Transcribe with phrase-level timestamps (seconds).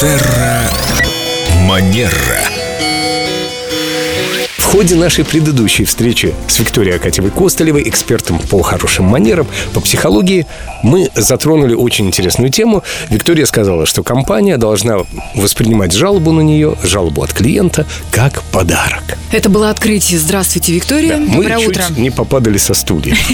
[0.00, 0.70] Терра
[1.66, 2.47] Манера.
[4.78, 10.46] В ходе нашей предыдущей встречи с Викторией Акатьевой Костолевой, экспертом по хорошим манерам, по психологии,
[10.84, 12.84] мы затронули очень интересную тему.
[13.10, 14.98] Виктория сказала, что компания должна
[15.34, 19.02] воспринимать жалобу на нее, жалобу от клиента, как подарок.
[19.32, 20.20] Это было открытие.
[20.20, 21.16] Здравствуйте, Виктория.
[21.16, 21.84] Да, мы Доброе чуть утро.
[21.96, 23.16] не попадали со студии.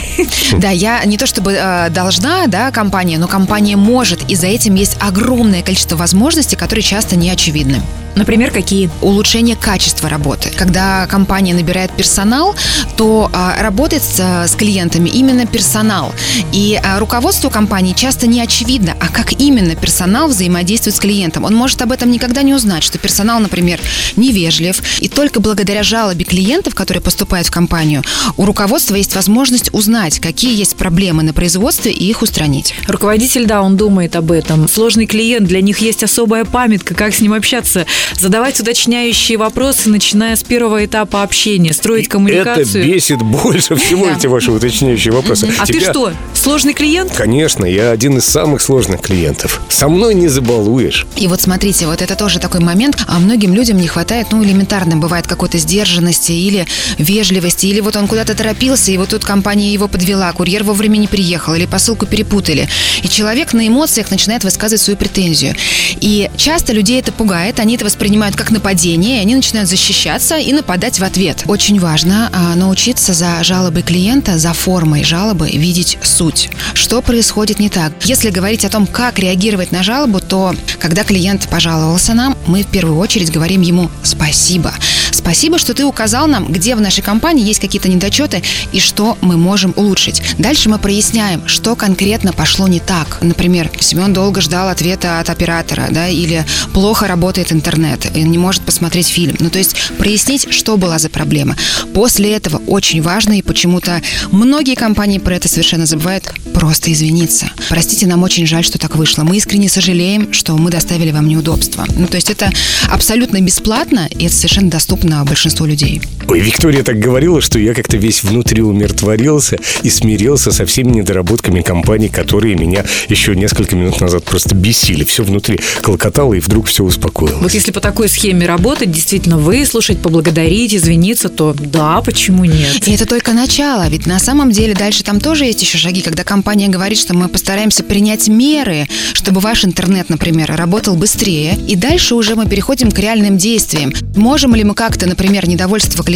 [0.58, 4.76] Да, я не то чтобы э, должна, да, компания, но компания может, и за этим
[4.76, 7.82] есть огромное количество возможностей, которые часто не очевидны.
[8.14, 8.90] Например, какие?
[9.00, 10.50] Улучшение качества работы.
[10.56, 12.54] Когда компания набирает персонал,
[12.96, 16.12] то а, работает с, а, с клиентами именно персонал.
[16.52, 21.44] И а, руководству компании часто не очевидно, а как именно персонал взаимодействует с клиентом.
[21.44, 23.80] Он может об этом никогда не узнать, что персонал, например,
[24.16, 24.82] невежлив.
[25.00, 28.02] И только благодаря жалобе клиентов, которые поступают в компанию,
[28.36, 32.74] у руководства есть возможность узнать, какие есть проблемы на производстве и их устранить.
[32.86, 34.68] Руководитель, да, он думает об этом.
[34.68, 37.86] Сложный клиент, для них есть особая памятка, как с ним общаться,
[38.18, 42.84] задавать уточняющие вопросы, начиная с первого этапа общения, строить Это коммуникацию.
[42.84, 45.48] бесит больше всего эти ваши уточняющие вопросы.
[45.58, 47.12] А ты Тебя- что, сложный клиент?
[47.12, 49.60] Конечно, я один из самых сложных клиентов.
[49.68, 51.06] Со мной не забалуешь.
[51.16, 54.96] И вот смотрите, вот это тоже такой момент, а многим людям не хватает, ну, элементарно
[54.96, 56.66] бывает какой-то сдержанности или
[56.98, 61.06] вежливости, или вот он куда-то торопился, и вот тут компания его подвела, курьер вовремя не
[61.08, 62.68] приехал, или посылку перепутали.
[63.02, 65.54] И человек на эмоциях начинает высказывать свою претензию.
[66.00, 70.52] И часто людей это пугает, они это воспринимают как нападение, и они начинают защищаться и
[70.52, 71.13] нападать в ответ.
[71.46, 76.50] Очень важно а, научиться за жалобой клиента, за формой жалобы видеть суть.
[76.74, 77.92] Что происходит не так?
[78.04, 82.66] Если говорить о том, как реагировать на жалобу, то когда клиент пожаловался нам, мы в
[82.66, 84.72] первую очередь говорим ему спасибо.
[85.14, 88.42] Спасибо, что ты указал нам, где в нашей компании есть какие-то недочеты
[88.72, 90.20] и что мы можем улучшить.
[90.38, 93.18] Дальше мы проясняем, что конкретно пошло не так.
[93.20, 98.62] Например, Семен долго ждал ответа от оператора, да, или плохо работает интернет, и не может
[98.62, 99.36] посмотреть фильм.
[99.38, 101.56] Ну, то есть прояснить, что была за проблема.
[101.94, 107.50] После этого очень важно, и почему-то многие компании про это совершенно забывают, просто извиниться.
[107.68, 109.22] Простите, нам очень жаль, что так вышло.
[109.22, 111.86] Мы искренне сожалеем, что мы доставили вам неудобства.
[111.96, 112.50] Ну, то есть это
[112.90, 116.00] абсолютно бесплатно, и это совершенно доступно большинству людей.
[116.26, 121.60] Ой, Виктория так говорила, что я как-то весь внутри умиротворился и смирился со всеми недоработками
[121.60, 125.04] компании, которые меня еще несколько минут назад просто бесили.
[125.04, 127.42] Все внутри клокотало, и вдруг все успокоилось.
[127.42, 132.88] Вот если по такой схеме работать, действительно выслушать, поблагодарить, извиниться, то да, почему нет?
[132.88, 136.24] И это только начало, ведь на самом деле дальше там тоже есть еще шаги, когда
[136.24, 142.14] компания говорит, что мы постараемся принять меры, чтобы ваш интернет, например, работал быстрее, и дальше
[142.14, 143.92] уже мы переходим к реальным действиям.
[144.16, 146.13] Можем ли мы как-то, например, недовольство клиента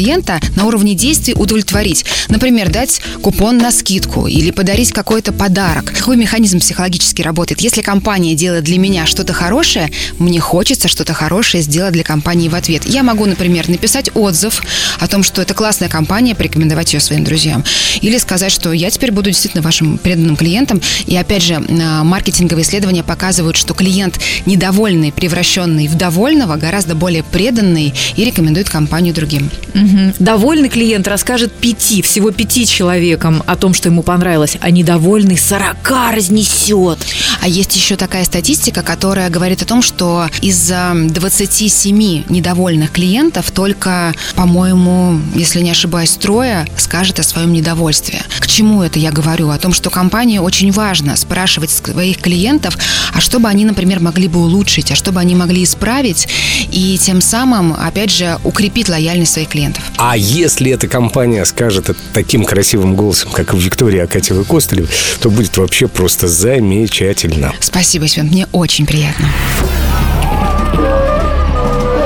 [0.56, 2.04] на уровне действий удовлетворить?
[2.28, 5.92] Например, дать купон на скидку или подарить какой-то подарок.
[5.96, 7.60] Какой механизм психологически работает?
[7.60, 12.54] Если компания делает для меня что-то хорошее, мне хочется что-то хорошее сделать для компании в
[12.54, 12.84] ответ.
[12.84, 14.62] Я могу, например, написать отзыв
[15.00, 17.64] о том, что это классная компания, порекомендовать ее своим друзьям.
[18.00, 20.80] Или сказать, что я теперь буду действительно вашим преданным клиентом.
[21.06, 27.22] И опять же, а, маркетинговые исследования показывают, что клиент недовольный, превращенный в довольного, гораздо более
[27.22, 29.50] преданный и рекомендует компанию другим.
[29.88, 30.14] Мгм.
[30.18, 36.12] Довольный клиент расскажет пяти, всего пяти человекам о том, что ему понравилось, а недовольный сорока
[36.12, 36.98] разнесет.
[37.40, 43.50] А есть еще такая статистика, которая говорит о том, что из а, 27 недовольных клиентов
[43.50, 48.20] только, по-моему, если не ошибаюсь, трое скажет о своем недовольстве.
[48.40, 49.48] К чему это я говорю?
[49.48, 52.76] О том, что компании очень важно спрашивать своих клиентов,
[53.14, 56.28] а что бы они, например, могли бы улучшить, а что бы они могли исправить,
[56.70, 59.77] и тем самым, опять же, укрепить лояльность своих клиентов.
[59.96, 64.90] А если эта компания скажет это таким красивым голосом, как в Виктории Акатьевой Костылевой,
[65.20, 67.52] то будет вообще просто замечательно.
[67.60, 69.28] Спасибо, Свен, мне очень приятно.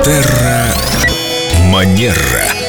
[0.05, 0.75] Терра
[1.71, 2.62] Манера.